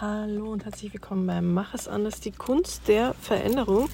[0.00, 3.88] Hallo und herzlich willkommen beim Mach es anders, die Kunst der Veränderung.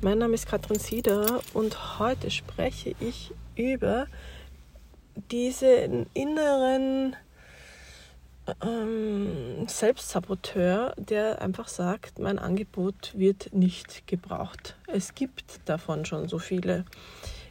[0.00, 4.08] Mein Name ist Katrin Sieder und heute spreche ich über
[5.30, 7.14] diesen inneren
[8.60, 14.76] ähm, Selbstsaboteur, der einfach sagt, mein Angebot wird nicht gebraucht.
[14.88, 16.84] Es gibt davon schon so viele.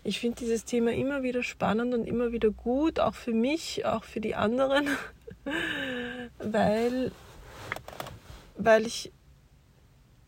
[0.03, 4.03] Ich finde dieses Thema immer wieder spannend und immer wieder gut, auch für mich, auch
[4.03, 4.89] für die anderen,
[6.39, 7.13] weil
[8.57, 9.11] weil ich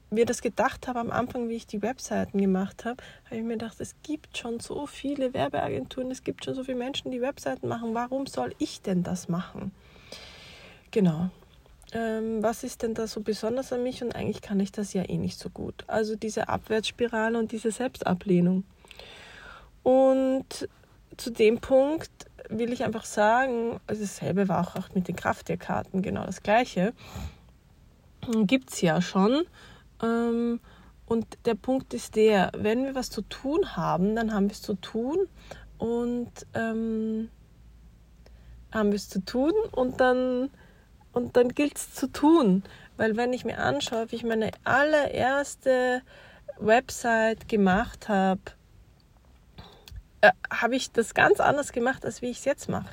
[0.09, 3.57] mir das gedacht habe am Anfang, wie ich die Webseiten gemacht habe, habe ich mir
[3.57, 7.67] gedacht, es gibt schon so viele Werbeagenturen, es gibt schon so viele Menschen, die Webseiten
[7.67, 7.93] machen.
[7.93, 9.71] Warum soll ich denn das machen?
[10.91, 11.29] Genau.
[11.93, 14.01] Ähm, was ist denn da so besonders an mich?
[14.01, 15.83] Und eigentlich kann ich das ja eh nicht so gut.
[15.87, 18.63] Also diese Abwärtsspirale und diese Selbstablehnung.
[19.83, 20.69] Und
[21.17, 22.11] zu dem Punkt
[22.49, 26.93] will ich einfach sagen, also dasselbe war auch mit den Krafttierkarten genau das gleiche
[28.45, 29.43] gibt es ja schon.
[30.01, 30.59] Ähm,
[31.05, 34.61] und der Punkt ist der, wenn wir was zu tun haben, dann haben wir es
[34.61, 35.17] zu tun
[35.77, 37.29] und ähm,
[38.73, 40.49] haben wir es zu tun und dann,
[41.13, 42.63] und dann gilt es zu tun.
[42.97, 46.01] Weil wenn ich mir anschaue, wie ich meine allererste
[46.59, 48.41] Website gemacht habe,
[50.21, 52.89] äh, habe ich das ganz anders gemacht, als wie ich es jetzt mache.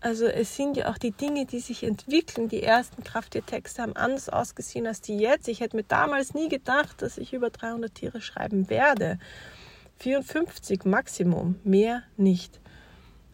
[0.00, 2.48] Also es sind ja auch die Dinge, die sich entwickeln.
[2.48, 5.48] Die ersten Krafttiertexte haben anders ausgesehen als die jetzt.
[5.48, 9.18] Ich hätte mir damals nie gedacht, dass ich über 300 Tiere schreiben werde.
[9.98, 12.60] 54 Maximum, mehr nicht.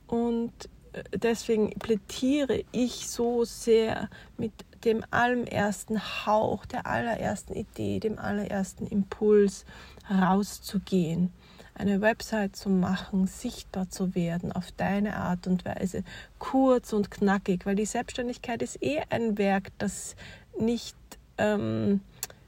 [0.06, 0.53] Und
[0.93, 4.53] äh, deswegen plädiere ich so sehr mit
[4.87, 9.67] dem allerersten Hauch, der allerersten Idee, dem allerersten Impuls
[10.11, 11.31] rauszugehen
[11.75, 16.05] eine Website zu machen, sichtbar zu werden auf deine Art und Weise,
[16.39, 20.14] kurz und knackig, weil die Selbstständigkeit ist eh ein Werk, das
[20.58, 20.97] nicht
[21.39, 22.00] ähm,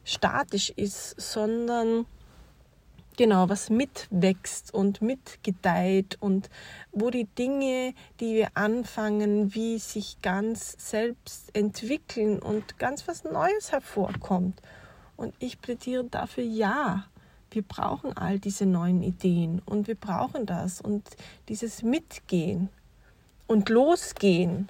[0.05, 2.07] statisch ist, sondern
[3.17, 6.49] genau, was mitwächst und mitgedeiht und
[6.93, 13.73] wo die Dinge, die wir anfangen, wie sich ganz selbst entwickeln und ganz was Neues
[13.73, 14.63] hervorkommt.
[15.17, 17.07] Und ich plädiere dafür ja
[17.57, 21.03] wir brauchen all diese neuen Ideen und wir brauchen das und
[21.49, 22.69] dieses Mitgehen
[23.47, 24.69] und Losgehen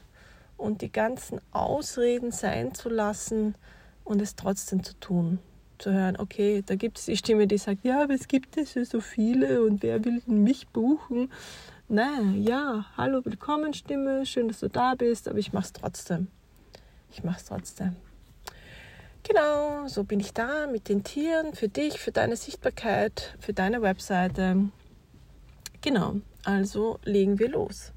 [0.57, 3.57] und die ganzen Ausreden sein zu lassen
[4.05, 5.41] und es trotzdem zu tun.
[5.79, 8.75] Zu hören, okay, da gibt es die Stimme, die sagt, ja, aber es gibt es
[8.75, 11.31] ja so viele und wer will mich buchen?
[11.89, 16.29] Nein, ja, hallo, willkommen Stimme, schön, dass du da bist, aber ich mach's trotzdem.
[17.11, 17.97] Ich mach's trotzdem.
[19.27, 23.83] Genau, so bin ich da mit den Tieren für dich, für deine Sichtbarkeit, für deine
[23.83, 24.69] Webseite.
[25.81, 27.93] Genau, also legen wir los.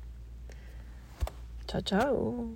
[1.67, 2.49] Ciao, ciao.